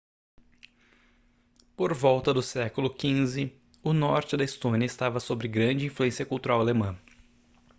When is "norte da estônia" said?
3.93-4.87